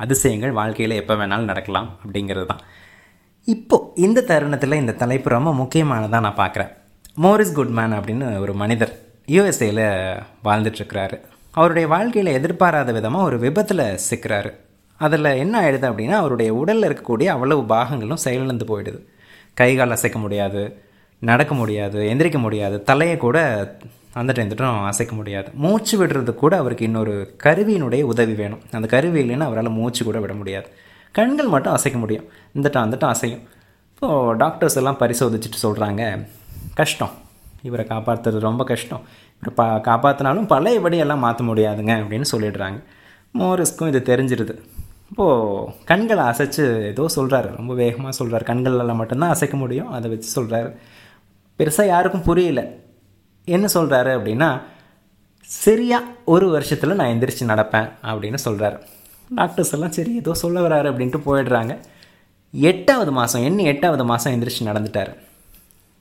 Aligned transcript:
அதிசயங்கள் 0.00 0.52
வாழ்க்கையில் 0.52 1.00
எப்போ 1.00 1.14
வேணாலும் 1.14 1.50
நடக்கலாம் 1.52 1.88
அப்படிங்கிறது 2.04 2.46
தான் 2.46 2.62
இப்போது 3.48 3.86
இந்த 3.96 4.20
தருணத்தில் 4.30 4.80
இந்த 4.82 4.92
தலைப்பு 4.92 5.28
ரொம்ப 5.30 5.50
முக்கியமானதாக 5.54 6.24
நான் 6.26 6.40
பார்க்குறேன் 6.42 6.72
மோரிஸ் 7.14 7.56
குட்மேன் 7.58 7.94
அப்படின்னு 7.98 8.26
ஒரு 8.38 8.52
மனிதர் 8.54 8.92
யூஎஸ்ஏயில் 9.28 9.86
வாழ்ந்துட்டுருக்கிறாரு. 10.44 11.16
அவருடைய 11.54 11.86
வாழ்க்கையில் 11.88 12.32
எதிர்பாராத 12.32 12.92
விதமாக 12.92 13.24
ஒரு 13.24 13.38
விபத்தில் 13.38 13.84
சிக்கிறாரு. 14.10 14.50
அதில் 15.00 15.38
என்ன 15.42 15.54
ஆயிடுது 15.60 15.86
அப்படின்னா 15.90 16.16
அவருடைய 16.22 16.50
உடலில் 16.54 16.88
இருக்கக்கூடிய 16.88 17.28
அவ்வளவு 17.34 17.62
பாகங்களும் 17.64 18.22
செயலிழந்து 18.24 18.66
போயிடுது. 18.70 19.00
கை 19.54 19.70
கால் 19.76 19.94
அசைக்க 19.96 20.18
முடியாது. 20.18 20.62
நடக்க 21.20 21.54
முடியாது 21.54 21.98
எந்திரிக்க 22.00 22.38
முடியாது 22.38 22.82
தலையை 22.82 23.16
கூட 23.16 23.38
அந்த 24.12 24.32
டைம் 24.32 24.84
அசைக்க 24.84 25.14
முடியாது. 25.14 25.48
மூச்சு 25.54 26.06
விடுறது 26.06 26.34
கூட 26.34 26.56
அவருக்கு 26.56 26.84
இன்னொரு 26.84 27.36
கருவியினுடைய 27.44 28.02
உதவி 28.02 28.32
வேணும். 28.32 28.58
அந்த 28.70 28.86
கருவி 28.86 29.22
இல்லைன்னா 29.22 29.40
அவரால் 29.40 29.68
மூச்சு 29.68 30.04
கூட 30.04 30.18
விட 30.20 30.32
முடியாது. 30.32 30.68
கண்கள் 31.12 31.46
மட்டும் 31.46 31.72
அசைக்க 31.72 32.00
முடியும். 32.00 32.24
இந்தட்டம் 32.52 32.82
அந்தட்டம் 32.82 33.12
அசையும். 33.12 33.42
இப்போது 33.94 34.36
டாக்டர்ஸ் 34.36 34.76
எல்லாம் 34.76 34.96
பரிசோதிச்சுட்டு 35.00 35.58
சொல்கிறாங்க 35.62 36.26
கஷ்டம். 36.74 37.10
இவரை 37.62 37.86
காப்பாற்றுறது 37.86 38.38
ரொம்ப 38.38 38.64
கஷ்டம். 38.64 39.00
இவரை 39.40 39.54
பா 39.54 39.66
காப்பாற்றினாலும் 39.80 40.46
பழையபடி 40.46 40.96
எல்லாம் 40.96 41.18
மாற்ற 41.18 41.44
முடியாதுங்க 41.44 41.92
அப்படின்னு 42.02 42.24
சொல்லிடுறாங்க. 42.32 42.82
மோரிஸ்க்கும் 43.38 43.94
இது 43.94 44.16
தெரிஞ்சிருது. 44.16 44.54
இப்போது 45.10 45.72
கண்களை 45.84 46.24
அசைச்சு 46.24 46.82
ஏதோ 46.82 47.06
சொல்கிறாரு 47.16 47.56
ரொம்ப 47.56 47.74
வேகமாக 47.74 48.10
சொல்கிறார் 48.10 48.42
கண்களால் 48.42 48.94
மட்டும்தான் 48.94 49.30
அசைக்க 49.30 49.56
முடியும். 49.56 49.90
அதை 49.90 50.10
வச்சு 50.10 50.42
சொல்கிறாரு 50.42 50.76
பெருசாக 51.60 51.92
யாருக்கும் 51.94 52.26
புரியல. 52.28 52.62
என்ன 53.56 53.66
சொல்கிறாரு 53.76 54.12
அப்படின்னா 54.18 54.50
சரியாக 55.50 56.12
ஒரு 56.34 56.46
வருஷத்தில் 56.54 56.98
நான் 56.98 57.12
எந்திரிச்சு 57.14 57.50
நடப்பேன் 57.52 57.88
அப்படின்னு 58.10 58.38
சொல்கிறாரு 58.46 58.78
டாக்டர்ஸ் 59.38 59.72
எல்லாம் 59.76 59.94
சரி 59.96 60.12
ஏதோ 60.20 60.32
சொல்ல 60.42 60.60
வராரு 60.66 60.86
அப்படின்ட்டு 60.90 61.18
போயிடுறாங்க. 61.26 61.72
எட்டாவது 62.54 63.10
மாதம் 63.18 63.44
என்ன 63.48 63.66
எட்டாவது 63.72 64.04
மாதம் 64.10 64.32
எந்திரிச்சு 64.34 64.68
நடந்துட்டார். 64.68 65.10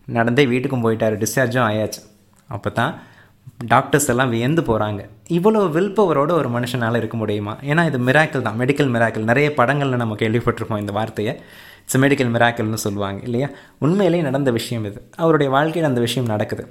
நடந்தே 0.08 0.44
வீட்டுக்கும் 0.52 0.86
போயிட்டார் 0.86 1.16
டிஸ்சார்ஜும் 1.24 1.66
ஆயாச்சு. 1.70 2.02
அப்போ 2.50 2.70
தான் 2.80 2.94
டாக்டர்ஸ் 3.74 4.10
எல்லாம் 4.14 4.32
வியந்து 4.36 4.62
போகிறாங்க 4.70 5.02
இவ்வளோ 5.38 5.62
வில்பவரோட 5.76 6.32
ஒரு 6.42 6.50
மனுஷனால் 6.56 7.00
இருக்க 7.02 7.18
முடியுமா? 7.22 7.54
ஏன்னா 7.72 7.82
இது 7.90 8.00
மிராக்கிள் 8.08 8.46
தான் 8.48 8.60
மெடிக்கல் 8.62 8.92
மிராக்கிள் 8.96 9.30
நிறைய 9.32 9.48
படங்களில் 9.60 10.02
நம்ம 10.04 10.18
கேள்விப்பட்டிருக்கோம் 10.24 10.82
இந்த 10.84 10.94
வார்த்தையை. 11.00 11.34
இட்ஸ் 11.90 12.02
மெடிக்கல் 12.04 12.32
மிராக்கல்னு 12.34 12.80
சொல்லுவாங்க 12.84 13.20
இல்லையா? 13.24 13.48
உண்மையிலேயே 13.80 14.24
நடந்த 14.24 14.52
விஷயம் 14.52 14.84
இது. 14.86 15.00
அவருடைய 15.16 15.52
வாழ்க்கையில் 15.52 15.88
அந்த 15.90 16.02
விஷயம் 16.02 16.28
நடக்குது. 16.28 16.64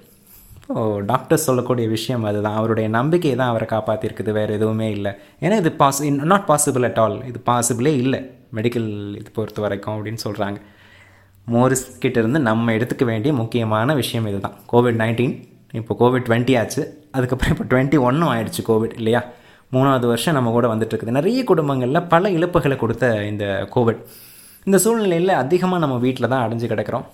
இப்போது 0.61 1.05
டாக்டர்ஸ் 1.05 1.47
சொல்லக்கூடிய 1.49 1.89
விஷயம் 1.89 2.25
அதுதான். 2.25 2.55
அவருடைய 2.55 2.89
நம்பிக்கை 2.89 3.35
தான் 3.37 3.49
அவரை 3.49 3.67
காப்பாற்றிருக்குது 3.71 4.33
வேறு 4.33 4.55
எதுவுமே 4.55 4.91
இல்லை. 4.91 5.13
ஏன்னா 5.41 5.57
இது 5.57 5.73
பாசி 5.73 6.11
நாட் 6.11 6.47
பாசிபிள் 6.51 6.85
அட் 6.89 7.01
ஆல் 7.05 7.17
இது 7.25 7.41
பாசிபிளே 7.51 7.93
இல்லை. 8.05 8.21
மெடிக்கல் 8.55 8.89
இது 9.21 9.31
பொறுத்த 9.33 9.61
வரைக்கும் 9.61 9.95
அப்படின்னு 9.97 10.23
சொல்கிறாங்க 10.27 10.61
மோரிஸ் 11.47 11.85
இருந்து 12.03 12.41
நம்ம 12.41 12.73
எடுத்துக்க 12.73 13.05
வேண்டிய 13.05 13.35
முக்கியமான 13.35 13.95
விஷயம் 13.95 14.27
இதுதான். 14.27 14.57
கோவிட் 14.73 15.01
நைன்டீன் 15.03 15.35
இப்போ 15.73 15.97
கோவிட் 16.01 16.27
டுவெண்ட்டி 16.29 16.59
ஆச்சு. 16.61 16.83
அதுக்கப்புறம் 17.13 17.55
இப்போ 17.55 17.67
டுவெண்ட்டி 17.73 18.01
ஒன்றும் 18.01 18.31
ஆயிடுச்சு 18.35 18.63
கோவிட் 18.69 18.97
இல்லையா? 18.97 19.25
மூணாவது 19.73 20.07
வருஷம் 20.07 20.35
நம்ம 20.35 20.51
கூட 20.51 20.75
வந்துட்டு 20.75 20.95
இருக்குது. 20.95 21.17
நிறைய 21.21 21.45
குடும்பங்களில் 21.45 22.03
பல 22.03 22.31
இழப்புகளை 22.31 22.77
கொடுத்த 22.77 23.25
இந்த 23.33 23.69
கோவிட் 23.75 24.03
இந்த 24.65 24.79
சூழ்நிலையில் 24.79 25.29
அதிகமாக 25.29 25.87
நம்ம 25.87 25.99
வீட்டில் 25.99 26.29
தான் 26.29 26.51
அடைஞ்சு 26.51 26.67
கிடக்கிறோம். 26.73 27.05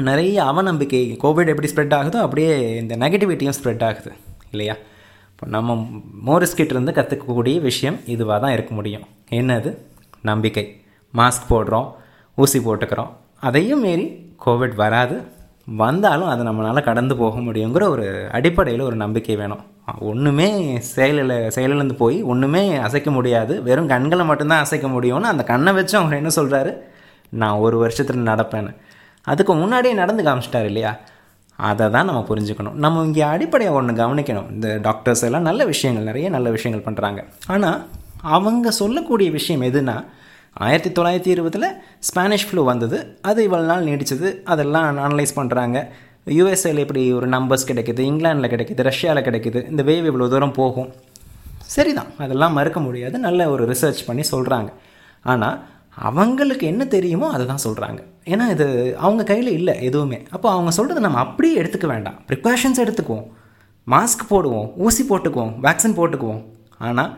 நிறைய 0.00 0.42
அவநம்பிக்கை 0.42 1.16
கோவிட் 1.22 1.52
எப்படி 1.52 1.72
ஸ்ப்ரெட் 1.74 1.94
ஆகுதோ 1.98 2.16
அப்படியே 2.16 2.76
இந்த 2.76 2.96
நெகட்டிவிட்டியும் 2.96 3.56
ஸ்ப்ரெட் 3.62 3.84
ஆகுது 3.84 4.12
இல்லையா? 4.50 4.76
இப்போ 5.30 5.46
நம்ம 5.48 5.88
மோரிஸ் 6.22 6.56
கற்றுக்கக்கூடிய 6.56 7.60
விஷயம் 7.60 7.96
இதுவாக 8.06 8.40
தான் 8.40 8.52
இருக்க 8.52 8.74
முடியும். 8.74 9.06
என்னது? 9.30 9.76
நம்பிக்கை. 10.22 10.82
மாஸ்க் 11.14 11.50
போடுறோம் 11.50 11.92
ஊசி 12.36 12.58
போட்டுக்கிறோம். 12.58 13.10
அதையும் 13.40 13.80
மீறி 13.80 14.34
கோவிட் 14.46 14.74
வராது. 14.74 15.22
வந்தாலும் 15.68 16.28
அதை 16.28 16.46
நம்மளால் 16.46 16.84
கடந்து 16.84 17.16
போக 17.16 17.38
முடியுங்கிற 17.38 17.88
ஒரு 17.88 18.28
அடிப்படையில் 18.32 18.82
ஒரு 18.82 18.96
நம்பிக்கை 18.96 19.36
வேணும். 19.36 19.62
ஒன்றுமே 19.98 20.78
செயலில் 20.80 21.50
செயலிலேருந்து 21.56 21.92
போய் 21.92 22.22
ஒன்றுமே 22.22 22.76
அசைக்க 22.76 23.10
முடியாது. 23.10 23.62
வெறும் 23.62 23.88
கண்களை 23.88 24.24
மட்டும்தான் 24.26 24.60
அசைக்க 24.60 24.86
முடியும்னு 24.88 25.32
அந்த 25.32 25.44
கண்ணை 25.44 25.72
வச்சு 25.72 25.98
அவர் 25.98 26.12
என்ன 26.12 26.30
சொல்கிறாரு 26.36 26.72
நான் 27.28 27.56
ஒரு 27.56 27.78
வருஷத்தில் 27.78 28.28
நடப்பேன்னு. 28.28 28.72
அதுக்கு 29.22 29.54
முன்னாடியே 29.54 29.94
நடந்து 29.94 30.22
காமிச்சிட்டார் 30.22 30.64
இல்லையா? 30.64 30.96
அதை 31.56 31.90
தான் 31.90 32.04
நம்ம 32.04 32.24
புரிஞ்சுக்கணும். 32.28 32.72
நம்ம 32.72 33.04
இங்கே 33.04 33.22
அடிப்படையாக 33.22 33.76
ஒன்று 33.76 33.94
கவனிக்கணும். 33.94 34.50
இந்த 34.50 34.78
டாக்டர்ஸ் 34.82 35.24
எல்லாம் 35.24 35.42
நல்ல 35.42 35.64
விஷயங்கள் 35.64 36.04
நிறைய 36.04 36.28
நல்ல 36.28 36.50
விஷயங்கள் 36.50 36.86
பண்ணுறாங்க 36.88 37.24
ஆனால் 37.46 37.86
அவங்க 38.22 38.70
சொல்லக்கூடிய 38.70 39.30
விஷயம் 39.30 39.62
எதுனா 39.62 40.04
ஆயிரத்தி 40.64 40.90
தொள்ளாயிரத்தி 40.96 41.30
இருபதில் 41.34 41.66
ஸ்பானிஷ் 42.08 42.46
ஃப்ளூ 42.48 42.64
வந்தது. 42.64 42.98
அது 43.30 43.40
இவ்வளோ 43.48 43.66
நாள் 43.70 43.86
நீடிச்சது. 43.88 44.28
அதெல்லாம் 44.52 44.98
அனலைஸ் 45.06 45.34
பண்ணுறாங்க 45.38 45.78
யூஎஸ்ஏல 46.36 46.82
இப்படி 46.84 47.02
ஒரு 47.12 47.26
நம்பர்ஸ் 47.34 47.66
கிடைக்குது 47.70 48.02
இங்கிலாண்டில் 48.10 48.52
கிடைக்குது 48.52 48.86
ரஷ்யாவில் 48.88 49.26
கிடைக்குது 49.28 49.60
இந்த 49.70 49.82
வேவ் 49.82 50.08
இவ்வளோ 50.10 50.28
தூரம் 50.34 50.54
போகும். 50.60 50.88
சரிதான். 51.74 52.10
அதெல்லாம் 52.24 52.56
மறுக்க 52.58 52.80
முடியாது. 52.80 53.18
நல்ல 53.18 53.50
ஒரு 53.50 53.64
ரிசர்ச் 53.72 54.00
பண்ணி 54.06 54.24
சொல்கிறாங்க 54.30 54.70
ஆனால் 55.32 55.58
அவங்களுக்கு 56.08 56.64
என்ன 56.66 56.82
தெரியுமோ 56.96 57.26
அதை 57.34 57.44
தான் 57.46 57.64
சொல்கிறாங்க 57.66 58.00
ஏன்னா 58.32 58.46
இது 58.54 58.66
அவங்க 59.04 59.22
கையில் 59.24 59.50
இல்லை 59.58 59.74
எதுவுமே. 59.82 60.18
அப்போ 60.30 60.48
அவங்க 60.54 60.70
சொல்கிறத 60.78 61.04
நம்ம 61.06 61.18
அப்படியே 61.18 61.54
எடுத்துக்க 61.62 61.86
வேண்டாம். 61.86 62.18
ப்ரிகாஷன்ஸ் 62.30 62.82
எடுத்துக்குவோம். 62.84 63.26
மாஸ்க் 63.86 64.26
போடுவோம் 64.32 64.68
ஊசி 64.76 65.02
போட்டுக்குவோம் 65.10 65.54
வேக்சின் 65.66 65.98
போட்டுக்குவோம். 66.00 66.42
ஆனால் 66.78 67.12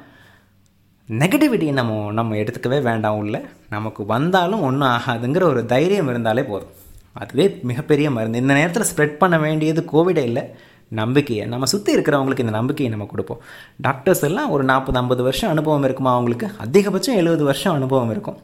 நெகட்டிவிட்டியை 1.08 1.72
நம்ம 1.72 2.12
நம்ம 2.12 2.34
எடுத்துக்கவே 2.34 2.82
வேண்டாம் 2.82 3.16
உள்ள. 3.16 3.44
நமக்கு 3.70 4.06
வந்தாலும் 4.06 4.60
ஒன்றும் 4.60 4.88
ஆகாதுங்கிற 4.88 5.42
ஒரு 5.42 5.66
தைரியம் 5.66 6.08
இருந்தாலே 6.08 6.42
போதும். 6.42 6.69
அதுவே 7.12 7.58
மிகப்பெரிய 7.62 8.10
மருந்து. 8.10 8.38
இந்த 8.38 8.54
நேரத்தில் 8.54 8.82
ஸ்ப்ரெட் 8.82 9.16
பண்ண 9.16 9.38
வேண்டியது 9.38 9.84
கோவிடே 9.92 10.16
இல்லை. 10.16 10.42
நம்பிக்கையை. 10.88 11.46
நம்ம 11.46 11.64
சுற்றி 11.64 11.96
இருக்கிறவங்களுக்கு 11.96 12.38
இந்த 12.38 12.52
நம்பிக்கையை 12.52 12.96
நம்ம 12.96 13.10
கொடுப்போம். 13.10 13.41
டாக்டர்ஸ் 13.76 14.22
எல்லாம் 14.22 14.50
ஒரு 14.50 14.64
நாற்பது 14.64 14.98
ஐம்பது 14.98 15.22
வருஷம் 15.22 15.50
அனுபவம் 15.50 15.84
இருக்குமா 15.84 16.12
அவங்களுக்கு? 16.12 16.50
அதிகபட்சம் 16.64 17.14
எழுபது 17.14 17.44
வருஷம் 17.44 17.75
அனுபவம் 17.75 18.10
இருக்கும். 18.10 18.36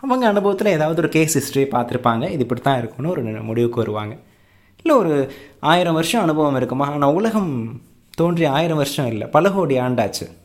அவங்க 0.00 0.26
அனுபவத்தில் 0.26 0.72
ஏதாவது 0.72 1.00
ஒரு 1.00 1.08
கேஸ் 1.08 1.34
ஹிஸ்ட்ரி 1.34 1.62
பார்த்துருப்பாங்க. 1.62 2.30
இது 2.30 2.38
இப்படி 2.38 2.60
தான் 2.60 2.78
இருக்கும்னு 2.78 3.10
ஒரு 3.10 3.22
முடிவுக்கு 3.22 3.76
வருவாங்க. 3.76 4.16
இல்லை 4.82 5.00
ஒரு 5.00 5.32
ஆயிரம் 5.60 5.94
வருஷம் 5.94 6.22
அனுபவம் 6.22 6.56
இருக்குமா? 6.56 6.90
ஆனால் 6.90 7.12
உலகம் 7.12 7.80
தோன்றி 8.14 8.44
ஆயிரம் 8.44 8.76
வருஷம் 8.76 9.06
இல்லை. 9.06 9.26
பல 9.26 9.50
கோடி 9.50 9.78
ஆண்டாச்சு. 9.78 10.37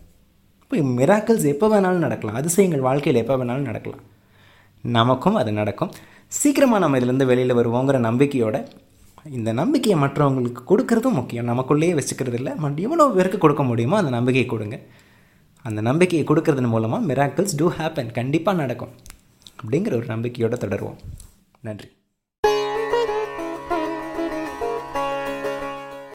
இப்போ 0.80 0.92
மிராக்கிள்ஸ் 1.00 1.46
எப்போ 1.54 1.68
வேணாலும் 1.74 2.04
நடக்கலாம். 2.06 2.38
அதிசயங்கள் 2.42 2.84
வாழ்க்கையில் 2.88 3.22
எப்போ 3.22 3.36
வேணாலும் 3.42 3.70
நடக்கலாம். 3.70 4.04
நமக்கும் 4.84 5.38
அது 5.42 5.52
நடக்கும். 5.60 5.92
சீக்கிரமாக 6.40 6.82
நம்ம 6.84 7.00
இதிலேருந்து 7.00 7.30
வெளியில் 7.32 7.58
வருவோங்கிற 7.60 8.00
நம்பிக்கையோட 8.10 8.58
இந்த 9.38 9.50
நம்பிக்கையை 9.54 9.98
மற்றவங்களுக்கு 10.04 10.62
கொடுக்கறதும் 10.72 11.18
முக்கியம். 11.20 11.50
நமக்குள்ளேயே 11.52 11.94
வச்சுக்கிறது 12.00 12.38
இல்லை. 12.40 12.54
மட் 12.64 12.80
எவ்வளோ 12.86 13.08
பேருக்கு 13.18 13.38
கொடுக்க 13.38 13.64
முடியுமோ 13.64 13.98
அந்த 14.02 14.12
நம்பிக்கையை 14.18 14.48
கொடுங்க. 14.54 14.78
அந்த 15.62 15.82
நம்பிக்கையை 15.90 16.24
கொடுக்கறதன் 16.30 16.74
மூலமாக 16.76 17.08
மிராக்கிள்ஸ் 17.10 17.58
டூ 17.60 17.68
ஹேப்பன் 17.80 18.12
கண்டிப்பாக 18.20 18.62
நடக்கும். 18.62 18.94
அப்படிங்கிற 19.62 19.96
ஒரு 20.00 20.06
நம்பிக்கையோடு 20.06 20.64
தொடருவோம். 20.64 20.98
நன்றி. 21.62 21.90